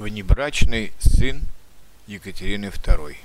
Внебрачный 0.00 0.94
сын 0.98 1.42
Екатерины 2.06 2.72
II. 2.72 3.16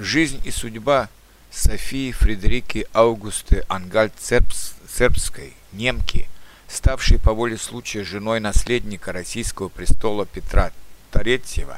Жизнь 0.00 0.40
и 0.42 0.50
судьба 0.50 1.08
Софии 1.52 2.10
Фредерики 2.10 2.88
Аугусты 2.92 3.64
Ангальд-Сербской, 3.68 5.52
немки, 5.70 6.28
ставшей 6.66 7.20
по 7.20 7.32
воле 7.32 7.56
случая 7.56 8.02
женой 8.02 8.40
наследника 8.40 9.12
российского 9.12 9.68
престола 9.68 10.26
Петра 10.26 10.72
III, 11.12 11.76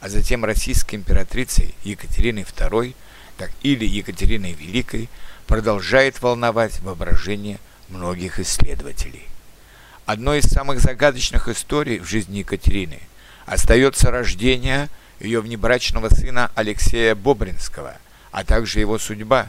а 0.00 0.08
затем 0.08 0.46
российской 0.46 0.94
императрицей 0.94 1.74
Екатериной 1.84 2.44
II, 2.44 2.94
так 3.36 3.50
или 3.62 3.84
Екатериной 3.84 4.54
Великой, 4.54 5.10
продолжает 5.46 6.22
волновать 6.22 6.80
воображение 6.80 7.58
многих 7.90 8.40
исследователей. 8.40 9.26
Одной 10.06 10.38
из 10.38 10.44
самых 10.44 10.80
загадочных 10.80 11.48
историй 11.48 11.98
в 11.98 12.08
жизни 12.08 12.38
Екатерины– 12.38 13.00
Остается 13.48 14.10
рождение 14.10 14.90
ее 15.20 15.40
внебрачного 15.40 16.10
сына 16.10 16.50
Алексея 16.54 17.14
Бобринского, 17.14 17.96
а 18.30 18.44
также 18.44 18.80
его 18.80 18.98
судьба. 18.98 19.48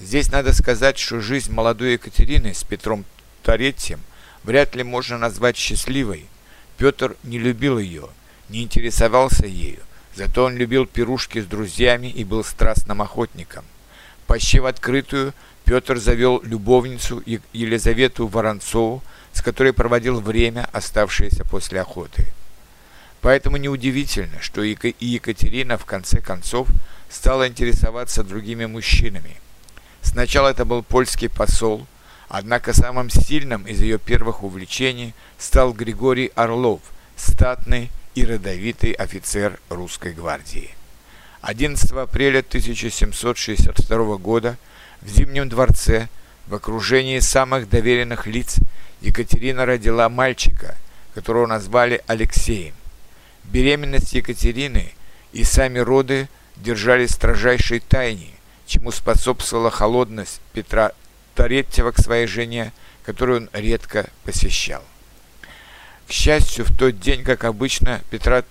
Здесь 0.00 0.32
надо 0.32 0.54
сказать, 0.54 0.98
что 0.98 1.20
жизнь 1.20 1.52
молодой 1.52 1.92
Екатерины 1.92 2.54
с 2.54 2.64
Петром 2.64 3.04
Торетьем 3.42 4.00
вряд 4.44 4.74
ли 4.74 4.82
можно 4.82 5.18
назвать 5.18 5.58
счастливой. 5.58 6.24
Петр 6.78 7.16
не 7.22 7.38
любил 7.38 7.78
ее, 7.78 8.08
не 8.48 8.62
интересовался 8.62 9.46
ею, 9.46 9.80
зато 10.14 10.44
он 10.44 10.56
любил 10.56 10.86
пирушки 10.86 11.42
с 11.42 11.44
друзьями 11.44 12.06
и 12.06 12.24
был 12.24 12.42
страстным 12.42 13.02
охотником. 13.02 13.66
Почти 14.26 14.58
в 14.58 14.64
открытую 14.64 15.34
Петр 15.64 15.98
завел 15.98 16.40
любовницу 16.44 17.22
Елизавету 17.52 18.26
Воронцову, 18.26 19.02
с 19.34 19.42
которой 19.42 19.74
проводил 19.74 20.18
время, 20.18 20.66
оставшееся 20.72 21.44
после 21.44 21.82
охоты. 21.82 22.26
Поэтому 23.20 23.56
неудивительно, 23.56 24.40
что 24.40 24.62
Екатерина 24.62 25.76
в 25.76 25.84
конце 25.84 26.20
концов 26.20 26.68
стала 27.10 27.48
интересоваться 27.48 28.22
другими 28.22 28.66
мужчинами. 28.66 29.36
Сначала 30.02 30.48
это 30.48 30.64
был 30.64 30.82
польский 30.82 31.28
посол, 31.28 31.86
однако 32.28 32.72
самым 32.72 33.10
сильным 33.10 33.66
из 33.66 33.80
ее 33.80 33.98
первых 33.98 34.42
увлечений 34.42 35.14
стал 35.38 35.72
Григорий 35.72 36.30
Орлов, 36.34 36.80
статный 37.16 37.90
и 38.14 38.24
родовитый 38.24 38.92
офицер 38.92 39.58
русской 39.68 40.12
гвардии. 40.12 40.70
11 41.40 41.90
апреля 41.92 42.40
1762 42.40 44.16
года 44.16 44.56
в 45.02 45.08
Зимнем 45.08 45.48
дворце 45.48 46.08
в 46.46 46.54
окружении 46.54 47.18
самых 47.20 47.68
доверенных 47.68 48.26
лиц 48.26 48.56
Екатерина 49.00 49.66
родила 49.66 50.08
мальчика, 50.08 50.76
которого 51.14 51.46
назвали 51.46 52.02
Алексеем. 52.06 52.74
Беременность 53.52 54.12
Екатерины 54.12 54.92
и 55.32 55.42
сами 55.42 55.78
роды 55.78 56.28
держались 56.56 57.12
строжайшей 57.12 57.80
тайне, 57.80 58.30
чему 58.66 58.90
способствовала 58.90 59.70
холодность 59.70 60.42
Петра 60.52 60.92
Торетьева 61.34 61.92
к 61.92 61.98
своей 61.98 62.26
жене, 62.26 62.72
которую 63.04 63.42
он 63.42 63.50
редко 63.54 64.10
посещал. 64.24 64.82
К 66.06 66.12
счастью, 66.12 66.66
в 66.66 66.76
тот 66.76 67.00
день, 67.00 67.24
как 67.24 67.44
обычно, 67.44 68.02
Петра 68.10 68.44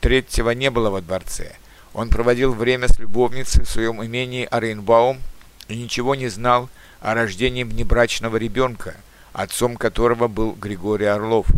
Третьего 0.00 0.50
не 0.50 0.70
было 0.70 0.90
во 0.90 1.00
дворце. 1.00 1.54
Он 1.94 2.10
проводил 2.10 2.52
время 2.52 2.88
с 2.88 2.98
любовницей 2.98 3.64
в 3.64 3.70
своем 3.70 4.04
имении 4.04 4.46
Оренбаум 4.50 5.18
и 5.68 5.76
ничего 5.76 6.14
не 6.14 6.28
знал 6.28 6.68
о 7.00 7.14
рождении 7.14 7.64
внебрачного 7.64 8.36
ребенка, 8.36 8.96
отцом 9.32 9.76
которого 9.76 10.28
был 10.28 10.52
Григорий 10.52 11.06
Орлов– 11.06 11.46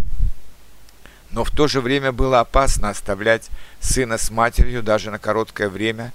но 1.30 1.44
в 1.44 1.50
то 1.50 1.68
же 1.68 1.80
время 1.80 2.12
было 2.12 2.40
опасно 2.40 2.90
оставлять 2.90 3.48
сына 3.80 4.18
с 4.18 4.30
матерью 4.30 4.82
даже 4.82 5.10
на 5.10 5.18
короткое 5.18 5.68
время, 5.68 6.12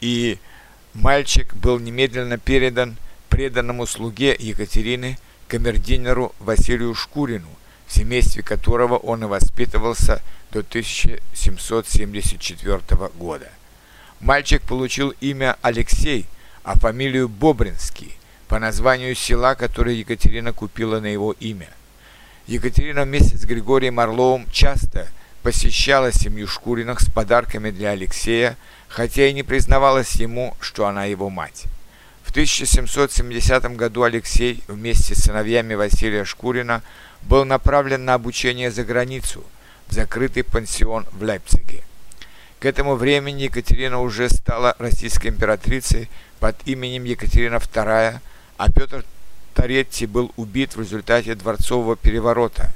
и 0.00 0.38
мальчик 0.94 1.54
был 1.54 1.78
немедленно 1.78 2.38
передан 2.38 2.96
преданному 3.28 3.86
слуге 3.86 4.34
Екатерины 4.38 5.18
камердинеру 5.48 6.34
Василию 6.38 6.94
Шкурину, 6.94 7.48
в 7.86 7.94
семействе 7.94 8.42
которого 8.42 8.98
он 8.98 9.24
и 9.24 9.26
воспитывался 9.26 10.22
до 10.50 10.60
1774 10.60 12.80
года. 13.18 13.50
Мальчик 14.20 14.62
получил 14.62 15.14
имя 15.20 15.56
Алексей, 15.62 16.26
а 16.62 16.78
фамилию 16.78 17.28
Бобринский 17.28 18.14
по 18.48 18.58
названию 18.58 19.14
села, 19.14 19.54
которое 19.54 19.94
Екатерина 19.94 20.52
купила 20.52 21.00
на 21.00 21.06
его 21.06 21.32
имя– 21.32 21.70
Екатерина 22.46 23.04
вместе 23.04 23.36
с 23.36 23.44
Григорием 23.44 24.00
Орловым 24.00 24.50
часто 24.50 25.08
посещала 25.42 26.12
семью 26.12 26.48
Шкуриных 26.48 27.00
с 27.00 27.08
подарками 27.08 27.70
для 27.70 27.90
Алексея, 27.90 28.56
хотя 28.88 29.26
и 29.26 29.32
не 29.32 29.44
признавалась 29.44 30.14
ему, 30.16 30.56
что 30.60 30.86
она 30.86 31.04
его 31.04 31.30
мать. 31.30 31.64
В 32.24 32.30
1770 32.30 33.76
году 33.76 34.02
Алексей 34.02 34.62
вместе 34.66 35.14
с 35.14 35.24
сыновьями 35.24 35.74
Василия 35.74 36.24
Шкурина 36.24 36.82
был 37.22 37.44
направлен 37.44 38.04
на 38.04 38.14
обучение 38.14 38.70
за 38.70 38.84
границу, 38.84 39.44
в 39.86 39.92
закрытый 39.92 40.42
пансион 40.42 41.06
в 41.12 41.22
Лейпциге. 41.22 41.84
К 42.58 42.64
этому 42.66 42.96
времени 42.96 43.42
Екатерина 43.42 44.00
уже 44.00 44.28
стала 44.28 44.74
российской 44.78 45.28
императрицей 45.28 46.08
под 46.40 46.56
именем 46.66 47.04
Екатерина 47.04 47.56
II, 47.56 48.18
а 48.56 48.72
Петр 48.72 49.04
Торетти 49.54 50.06
был 50.06 50.32
убит 50.36 50.76
в 50.76 50.80
результате 50.80 51.34
дворцового 51.34 51.96
переворота. 51.96 52.72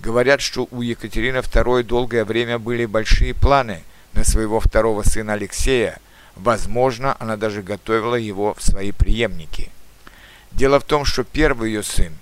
Говорят, 0.00 0.40
что 0.40 0.68
у 0.70 0.82
Екатерины 0.82 1.38
II 1.38 1.82
долгое 1.82 2.24
время 2.24 2.58
были 2.58 2.86
большие 2.86 3.34
планы 3.34 3.82
на 4.12 4.24
своего 4.24 4.60
второго 4.60 5.02
сына 5.02 5.32
Алексея. 5.34 5.98
Возможно, 6.36 7.16
она 7.18 7.36
даже 7.36 7.62
готовила 7.62 8.14
его 8.14 8.54
в 8.54 8.62
свои 8.62 8.92
преемники. 8.92 9.70
Дело 10.52 10.78
в 10.80 10.84
том, 10.84 11.04
что 11.04 11.24
первый 11.24 11.70
ее 11.70 11.82
сын, 11.82 12.12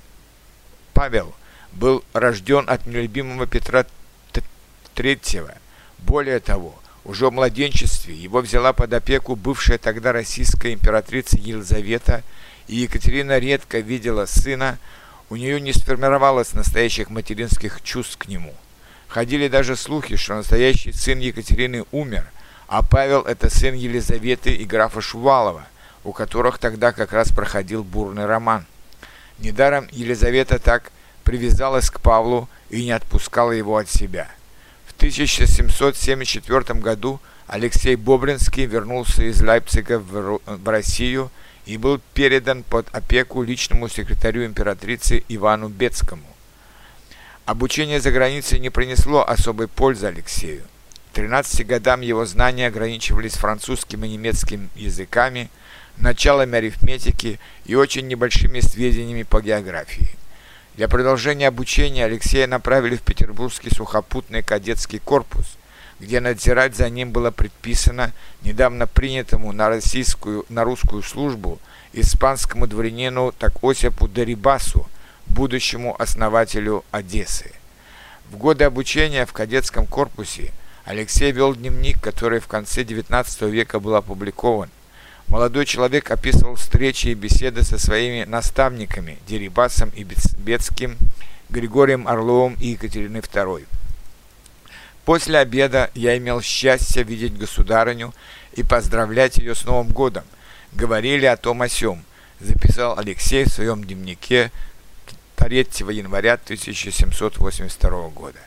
Павел, 0.95 1.35
был 1.73 2.03
рожден 2.15 2.65
от 2.69 2.87
нелюбимого 2.87 3.47
Петра 3.47 3.85
III. 4.95 5.55
Более 5.99 6.41
того, 6.41 6.75
уже 7.05 7.29
в 7.29 7.33
младенчестве 7.33 8.15
его 8.15 8.41
взяла 8.41 8.73
под 8.73 8.93
опеку 8.93 9.37
бывшая 9.37 9.79
тогда 9.79 10.13
российская 10.13 10.73
императрица 10.73 11.37
Елизавета 11.37 12.25
и 12.69 12.77
Екатерина 12.77 13.39
редко 13.39 13.79
видела 13.79 14.27
сына, 14.27 14.79
у 15.31 15.37
нее 15.37 15.61
не 15.61 15.73
сформировалось 15.73 16.55
настоящих 16.55 17.11
материнских 17.11 17.83
чувств 17.83 18.17
к 18.19 18.29
нему. 18.29 18.55
Ходили 19.09 19.49
даже 19.49 19.77
слухи, 19.77 20.17
что 20.17 20.35
настоящий 20.35 20.93
сын 20.93 21.19
Екатерины 21.19 21.85
умер, 21.93 22.27
а 22.69 22.83
Павел– 22.83 23.21
это 23.23 23.49
сын 23.51 23.75
Елизаветы 23.75 24.53
и 24.53 24.65
графа 24.65 25.01
Шувалова, 25.01 25.67
у 26.05 26.13
которых 26.13 26.59
тогда 26.59 26.93
как 26.93 27.13
раз 27.13 27.31
проходил 27.31 27.85
бурный 27.85 28.27
роман. 28.27 28.67
Недаром 29.39 29.89
Елизавета 29.93 30.59
так 30.59 30.91
привязалась 31.23 31.91
к 31.91 32.01
Павлу 32.01 32.49
и 32.71 32.85
не 32.85 32.93
отпускала 32.93 33.53
его 33.53 33.77
от 33.77 33.89
себя. 33.89 34.29
В 34.87 34.97
1774 34.97 36.81
году 36.81 37.21
Алексей 37.47 37.95
Бобринский 37.97 38.65
вернулся 38.65 39.23
из 39.23 39.41
Лейпцига 39.41 40.01
в 40.01 40.69
Россию– 40.69 41.31
и 41.67 41.77
был 41.77 42.01
передан 42.15 42.63
под 42.63 42.87
опеку 42.95 43.43
личному 43.43 43.89
секретарю 43.89 44.47
императрицы 44.47 45.25
Ивану 45.29 45.69
Бецкому. 45.69 46.27
Обучение 47.45 48.01
за 48.01 48.13
границей 48.13 48.61
не 48.61 48.71
принесло 48.71 49.29
особой 49.29 49.69
пользы 49.69 50.07
Алексею. 50.07 50.63
К 51.13 51.17
13 51.17 51.67
годам 51.67 52.01
его 52.01 52.25
знания 52.25 52.69
ограничивались 52.69 53.35
французским 53.35 54.05
и 54.05 54.09
немецким 54.09 54.71
языками, 54.77 55.51
началами 55.97 56.59
арифметики 56.59 57.41
и 57.65 57.75
очень 57.75 58.07
небольшими 58.07 58.61
сведениями 58.61 59.25
по 59.25 59.41
географии. 59.41 60.11
Для 60.77 60.89
продолжения 60.89 61.49
обучения 61.49 62.05
Алексея 62.05 62.47
направили 62.47 62.97
в 62.97 63.03
Петербургский 63.03 63.75
сухопутный 63.75 64.43
кадетский 64.43 64.99
корпус– 64.99 65.57
где 66.01 66.21
надзирать 66.21 66.77
за 66.77 66.91
ним 66.91 67.11
было 67.11 67.31
предписано 67.31 68.13
недавно 68.43 68.87
принятому 68.87 69.53
на, 69.53 69.69
российскую, 69.69 70.45
на 70.49 70.65
русскую 70.65 71.03
службу 71.03 71.59
испанскому 71.93 72.67
дворянину 72.67 73.33
Такосипу 73.33 74.07
Дерибасу, 74.09 74.87
будущему 75.27 76.01
основателю 76.01 76.85
Одессы. 76.91 77.53
В 78.31 78.37
годы 78.37 78.65
обучения 78.65 79.25
в 79.25 79.33
кадетском 79.33 79.87
корпусе 79.87 80.53
Алексей 80.85 81.33
вел 81.33 81.55
дневник, 81.55 82.01
который 82.01 82.41
в 82.41 82.47
конце 82.47 82.83
XIX 82.83 83.51
века 83.51 83.81
был 83.81 83.95
опубликован. 83.95 84.69
Молодой 85.29 85.67
человек 85.67 86.11
описывал 86.11 86.55
встречи 86.55 87.09
и 87.09 87.15
беседы 87.15 87.65
со 87.65 87.79
своими 87.79 88.25
наставниками 88.25 89.19
Дерибасом 89.27 89.91
и 89.91 90.05
Бецким, 90.05 90.97
Григорием 91.49 92.07
Орловым 92.07 92.57
и 92.61 92.69
Екатериной 92.69 93.21
II. 93.21 93.65
После 95.07 95.39
обеда 95.39 95.89
я 95.95 96.19
имел 96.19 96.43
счастье 96.43 97.05
видеть 97.05 97.39
государыню 97.39 98.13
и 98.55 98.65
поздравлять 98.65 99.39
ее 99.39 99.55
с 99.55 99.65
Новым 99.65 99.93
годом. 99.93 100.25
Говорили 100.73 101.27
о 101.27 101.37
том 101.37 101.63
о 101.63 101.69
сём, 101.69 102.03
записал 102.41 102.99
Алексей 102.99 103.45
в 103.45 103.53
своем 103.53 103.85
дневнике 103.85 104.51
3 105.37 105.59
января 105.91 106.33
1782 106.33 108.09
года. 108.09 108.41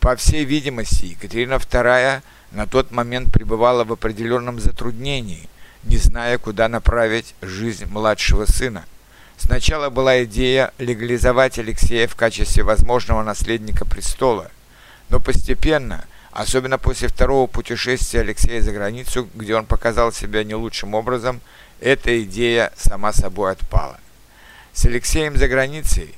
По 0.00 0.16
всей 0.16 0.44
видимости, 0.44 1.04
Екатерина 1.04 1.54
II 1.54 2.22
на 2.50 2.66
тот 2.66 2.90
момент 2.90 3.32
пребывала 3.32 3.84
в 3.84 3.92
определенном 3.92 4.58
затруднении, 4.58 5.48
не 5.84 5.98
зная, 5.98 6.38
куда 6.38 6.68
направить 6.68 7.36
жизнь 7.42 7.86
младшего 7.86 8.44
сына. 8.44 8.86
Сначала 9.38 9.88
была 9.88 10.24
идея 10.24 10.72
легализовать 10.78 11.60
Алексея 11.60 12.08
в 12.08 12.16
качестве 12.16 12.64
возможного 12.64 13.22
наследника 13.22 13.84
престола, 13.84 14.50
но 15.10 15.18
постепенно, 15.20 16.06
особенно 16.30 16.78
после 16.78 17.08
второго 17.08 17.46
путешествия 17.46 18.20
Алексея 18.20 18.62
за 18.62 18.72
границу, 18.72 19.28
где 19.34 19.56
он 19.56 19.66
показал 19.66 20.12
себя 20.12 20.44
не 20.44 20.54
лучшим 20.54 20.94
образом, 20.94 21.40
эта 21.80 22.22
идея 22.22 22.72
сама 22.76 23.12
собой 23.12 23.52
отпала. 23.52 23.98
С 24.72 24.86
Алексеем 24.86 25.36
за 25.36 25.48
границей 25.48 26.14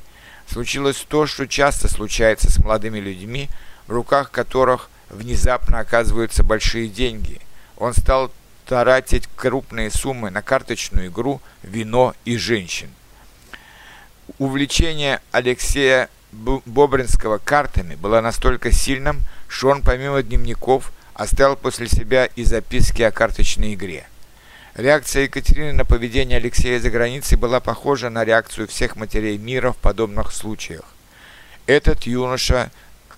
случилось 0.46 1.04
то, 1.08 1.26
что 1.26 1.48
часто 1.48 1.88
случается 1.88 2.52
с 2.52 2.58
молодыми 2.58 2.98
людьми, 3.00 3.48
в 3.86 3.92
руках 3.92 4.30
которых 4.30 4.90
внезапно 5.08 5.78
оказываются 5.78 6.44
большие 6.44 6.88
деньги. 6.88 7.40
Он 7.78 7.94
стал 7.94 8.30
тратить 8.66 9.28
крупные 9.36 9.90
суммы 9.90 10.30
на 10.30 10.42
карточную 10.42 11.08
игру, 11.08 11.40
вино 11.62 12.14
и 12.24 12.36
женщин. 12.36 12.90
Увлечение 14.38 15.20
Алексея 15.30 16.08
Бобринского 16.32 17.38
картами 17.38 17.94
было 17.94 18.20
настолько 18.22 18.72
сильным, 18.72 19.22
что 19.48 19.68
он 19.68 19.82
помимо 19.82 20.22
дневников 20.22 20.90
оставил 21.12 21.56
после 21.56 21.88
себя 21.88 22.24
и 22.24 22.42
записки 22.44 23.02
о 23.02 23.10
карточной 23.10 23.74
игре. 23.74 24.06
Реакция 24.74 25.24
Екатерины 25.24 25.74
на 25.74 25.84
поведение 25.84 26.38
Алексея 26.38 26.80
за 26.80 26.90
границей 26.90 27.36
была 27.36 27.60
похожа 27.60 28.08
на 28.08 28.24
реакцию 28.24 28.66
всех 28.66 28.96
матерей 28.96 29.36
мира 29.36 29.72
в 29.72 29.76
подобных 29.76 30.32
случаях. 30.32 30.84
Этот 31.66 32.04
юноша 32.04 32.70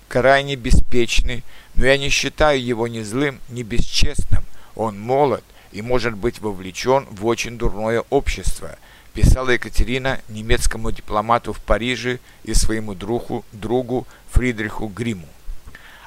крайне 0.09 0.57
беспечный, 0.57 1.45
но 1.75 1.85
я 1.85 1.97
не 1.97 2.09
считаю 2.09 2.61
его 2.61 2.89
ни 2.89 3.01
злым, 3.01 3.39
ни 3.47 3.63
бесчестным. 3.63 4.43
Он 4.75 4.99
молод 4.99 5.43
и 5.71 5.81
может 5.81 6.15
быть 6.15 6.41
вовлечен 6.41 7.07
в 7.09 7.25
очень 7.25 7.57
дурное 7.57 8.03
общество, 8.09 8.77
писала 9.15 9.51
Екатерина 9.51 10.19
немецкому 10.27 10.91
дипломату 10.91 11.53
в 11.53 11.59
Париже 11.61 12.19
и 12.43 12.53
своему 12.53 12.93
другу, 12.93 13.45
другу 13.53 14.05
Фридриху 14.31 14.87
Гриму. 14.87 15.27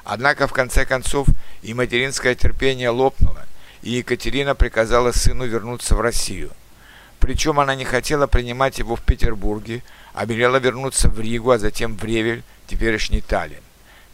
Однако 0.03 0.47
в 0.47 0.53
конце 0.53 0.85
концов 0.85 1.27
и 1.63 1.73
материнское 1.73 2.35
терпение 2.35 2.89
лопнуло, 2.89 3.45
и 3.81 3.91
Екатерина 3.93 4.53
приказала 4.53 5.11
сыну 5.11 5.45
вернуться 5.45 5.95
в 5.95 6.01
Россию. 6.01 6.51
Причем 7.19 7.59
она 7.59 7.73
не 7.73 7.83
хотела 7.83 8.27
принимать 8.27 8.77
его 8.77 8.95
в 8.95 9.01
Петербурге, 9.01 9.81
а 10.13 10.25
велела 10.25 10.57
вернуться 10.57 11.09
в 11.09 11.19
Ригу, 11.19 11.49
а 11.49 11.57
затем 11.57 11.97
в 11.97 12.03
Ревель, 12.03 12.43
теперешний 12.67 13.21
Таллин. 13.21 13.63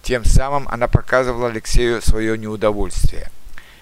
Тем 0.03 0.23
самым 0.23 0.67
она 0.69 0.87
показывала 0.87 1.49
Алексею 1.49 2.01
свое 2.01 2.37
неудовольствие. 2.37 3.29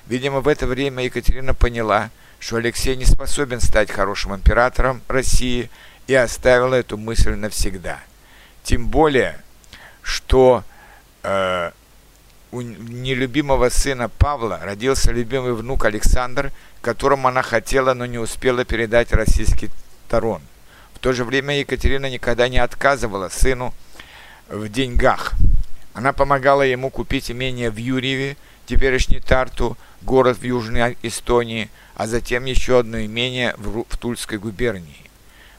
Видимо, 0.08 0.42
в 0.42 0.48
это 0.48 0.66
время 0.66 1.04
Екатерина 1.04 1.54
поняла, 1.54 2.10
что 2.44 2.58
Алексей 2.58 2.98
не 2.98 3.06
способен 3.06 3.62
стать 3.62 3.90
хорошим 3.90 4.36
императором 4.36 5.02
России 5.08 5.70
и 6.08 6.14
оставила 6.14 6.76
эту 6.76 6.98
мысль 6.98 7.36
навсегда. 7.36 8.02
Тем 8.64 8.88
более, 8.88 9.40
что 10.02 10.66
э, 11.24 11.72
у 12.52 12.60
нелюбимого 12.60 13.70
сына 13.70 14.10
Павла 14.10 14.60
родился 14.62 15.14
любимый 15.14 15.54
внук 15.54 15.86
Александр, 15.86 16.52
которому 16.82 17.30
она 17.30 17.44
хотела, 17.44 17.94
но 17.94 18.06
не 18.06 18.18
успела 18.18 18.66
передать 18.66 19.14
российский 19.14 19.70
трон. 20.10 20.42
В 20.96 21.00
то 21.00 21.14
же 21.14 21.24
время 21.24 21.58
Екатерина 21.58 22.10
никогда 22.10 22.50
не 22.50 22.60
отказывала 22.60 23.30
сыну 23.30 23.74
в 24.50 24.68
деньгах. 24.68 25.32
Она 25.94 26.12
помогала 26.12 26.64
ему 26.64 26.90
купить 26.90 27.32
имение 27.32 27.72
в 27.72 27.78
Юрьеве, 27.78 28.36
теперешний 28.66 29.20
Тарту, 29.20 29.78
город 30.02 30.38
в 30.38 30.44
Южной 30.44 30.98
Эстонии, 31.04 31.70
а 31.96 32.08
затем 32.08 32.46
еще 32.46 32.80
одно 32.80 33.00
имение 33.02 33.56
в, 33.58 33.86
в 33.88 33.98
Тульской 33.98 34.38
губернии. 34.38 35.10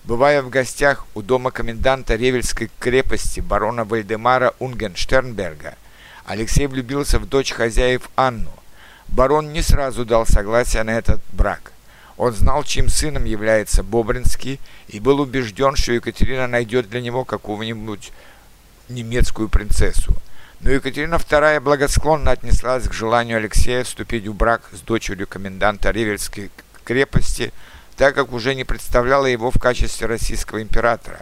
Бывая 0.05 0.43
в 0.43 0.51
гостях 0.51 1.07
у 1.15 1.23
дома 1.23 1.51
коменданта 1.51 2.17
Ревельской 2.17 2.71
крепости 2.79 3.41
барона 3.41 3.85
Вальдемара 3.85 4.55
Унгенштернберга, 4.59 5.77
Алексей 6.27 6.67
влюбился 6.67 7.19
в 7.19 7.27
дочь 7.27 7.53
хозяев 7.53 8.11
Анну. 8.17 8.53
Барон 9.09 9.53
не 9.53 9.63
сразу 9.63 10.05
дал 10.05 10.27
согласие 10.27 10.83
на 10.83 10.91
этот 10.91 11.21
брак. 11.33 11.73
Он 12.17 12.33
знал, 12.33 12.65
чьим 12.65 12.89
сыном 12.89 13.25
является 13.25 13.83
Бобринский, 13.83 14.61
и 14.89 15.01
был 15.01 15.21
убежден, 15.21 15.77
что 15.77 15.93
Екатерина 15.93 16.47
найдет 16.47 16.89
для 16.89 17.01
него 17.01 17.25
какого-нибудь 17.25 18.13
немецкую 18.89 19.49
принцессу. 19.49 20.15
Но 20.61 20.71
Екатерина 20.71 21.17
II 21.17 21.61
благосклонно 21.61 22.31
отнеслась 22.31 22.89
к 22.89 22.93
желанию 22.93 23.39
Алексея 23.39 23.85
вступить 23.85 24.27
в 24.27 24.35
брак 24.35 24.63
с 24.73 24.81
дочерью 24.81 25.27
коменданта 25.27 25.91
Ревельской 25.91 26.51
крепости, 26.85 27.53
так 27.97 28.15
как 28.15 28.33
уже 28.33 28.55
не 28.55 28.65
представляла 28.65 29.27
его 29.27 29.51
в 29.51 29.59
качестве 29.59 30.07
российского 30.07 30.63
императора. 30.63 31.21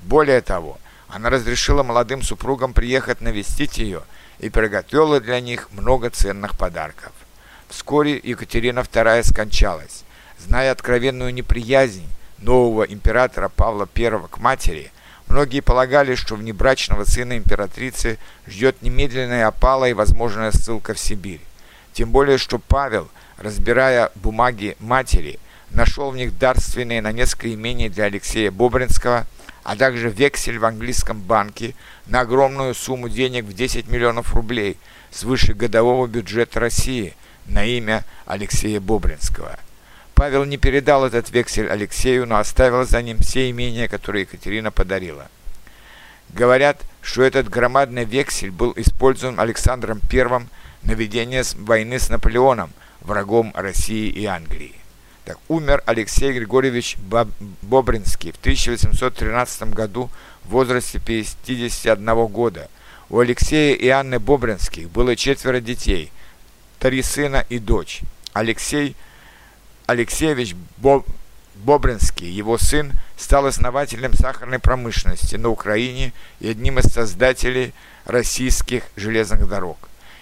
Более 0.00 0.40
того, 0.40 0.78
она 1.08 1.30
разрешила 1.30 1.82
молодым 1.82 2.22
супругам 2.22 2.72
приехать 2.72 3.20
навестить 3.20 3.78
ее– 3.78 4.02
и 4.38 4.50
приготовила 4.50 5.20
для 5.20 5.40
них 5.40 5.70
много 5.72 6.10
ценных 6.10 6.56
подарков. 6.56 7.12
Вскоре 7.68 8.20
Екатерина 8.22 8.80
II 8.80 9.22
скончалась. 9.24 10.04
Зная 10.38 10.72
откровенную 10.72 11.34
неприязнь 11.34 12.06
нового 12.38 12.84
императора 12.84 13.48
Павла 13.48 13.88
I 13.94 14.28
к 14.30 14.38
матери, 14.38 14.92
многие 15.28 15.60
полагали, 15.60 16.14
что 16.14 16.34
внебрачного 16.34 17.04
сына 17.04 17.36
императрицы 17.36 18.18
ждет 18.46 18.82
немедленная 18.82 19.46
опала 19.46 19.88
и 19.88 19.92
возможная 19.92 20.52
ссылка 20.52 20.94
в 20.94 20.98
Сибирь. 20.98 21.40
Тем 21.92 22.10
более, 22.10 22.38
что 22.38 22.58
Павел, 22.58 23.08
разбирая 23.38 24.10
бумаги 24.14 24.76
матери, 24.80 25.38
нашел 25.70 26.10
в 26.10 26.16
них 26.16 26.38
дарственные 26.38 27.02
на 27.02 27.12
несколько 27.12 27.52
имений 27.52 27.88
для 27.88 28.04
Алексея 28.04 28.50
Бобринского– 28.50 29.26
а 29.68 29.76
также 29.76 30.08
вексель 30.08 30.58
в 30.58 30.64
английском 30.64 31.20
банке 31.20 31.74
на 32.06 32.20
огромную 32.20 32.74
сумму 32.74 33.10
денег 33.10 33.44
в 33.44 33.52
10 33.52 33.86
миллионов 33.86 34.34
рублей 34.34 34.78
свыше 35.10 35.52
годового 35.52 36.06
бюджета 36.06 36.58
России 36.58 37.14
на 37.44 37.66
имя 37.66 38.02
Алексея 38.24 38.80
Бобринского. 38.80 39.58
Павел 40.18 40.44
не 40.44 40.56
передал 40.56 41.04
этот 41.04 41.30
вексель 41.30 41.70
Алексею, 41.70 42.26
но 42.26 42.38
оставил 42.38 42.84
за 42.84 43.00
ним 43.02 43.20
все 43.20 43.50
имения, 43.50 43.86
которые 43.86 44.22
Екатерина 44.22 44.72
подарила. 44.72 45.28
Говорят, 46.30 46.80
что 47.02 47.22
этот 47.22 47.48
громадный 47.48 48.04
вексель 48.04 48.50
был 48.50 48.72
использован 48.74 49.38
Александром 49.38 50.00
I 50.12 50.42
на 50.82 50.92
ведение 50.92 51.44
войны 51.58 52.00
с 52.00 52.08
Наполеоном, 52.08 52.72
врагом 53.00 53.52
России 53.54 54.10
и 54.10 54.24
Англии. 54.24 54.74
Так, 55.24 55.38
умер 55.46 55.84
Алексей 55.86 56.32
Григорьевич 56.32 56.96
Бобринский 57.62 58.32
в 58.32 58.40
1813 58.40 59.72
году 59.72 60.10
в 60.42 60.48
возрасте 60.48 60.98
51 60.98 62.26
года. 62.26 62.68
У 63.08 63.20
Алексея 63.20 63.76
и 63.76 63.86
Анны 63.86 64.18
Бобринских 64.18 64.90
было 64.90 65.14
четверо 65.14 65.60
детей, 65.60 66.10
три 66.80 67.02
сына 67.02 67.46
и 67.48 67.60
дочь. 67.60 68.00
Алексей 68.32 68.96
Алексеевич 69.88 70.54
Боб, 70.76 71.04
Бобринский, 71.56 72.30
его 72.30 72.58
сын, 72.58 72.92
стал 73.16 73.46
основателем 73.46 74.14
сахарной 74.14 74.60
промышленности 74.60 75.34
на 75.34 75.48
Украине 75.48 76.12
и 76.38 76.48
одним 76.48 76.78
из 76.78 76.92
создателей 76.92 77.74
российских 78.04 78.84
железных 78.94 79.48
дорог. 79.48 79.76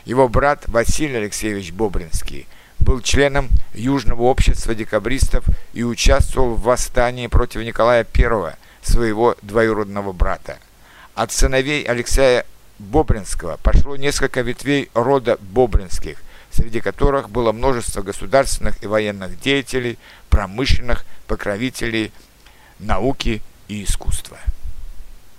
Его 0.06 0.28
брат 0.28 0.64
Василий 0.68 1.16
Алексеевич 1.16 1.72
Бобринский– 1.72 2.46
был 2.86 3.00
членом 3.00 3.48
Южного 3.74 4.22
общества 4.22 4.74
декабристов 4.74 5.44
и 5.72 5.82
участвовал 5.82 6.54
в 6.54 6.62
восстании 6.62 7.26
против 7.26 7.62
Николая 7.62 8.06
I, 8.16 8.54
своего 8.82 9.36
двоюродного 9.42 10.12
брата. 10.12 10.58
От 11.14 11.32
сыновей 11.32 11.82
Алексея 11.82 12.46
Бобринского 12.78 13.58
пошло 13.62 13.96
несколько 13.96 14.42
ветвей 14.42 14.90
рода 14.94 15.38
Бобринских, 15.40 16.22
среди 16.50 16.80
которых 16.80 17.30
было 17.30 17.52
множество 17.52 18.02
государственных 18.02 18.82
и 18.82 18.86
военных 18.86 19.38
деятелей, 19.40 19.98
промышленных 20.30 21.04
покровителей 21.26 22.12
науки 22.78 23.42
и 23.68 23.84
искусства. 23.84 24.38